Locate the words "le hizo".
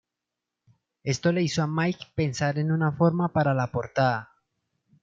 1.31-1.61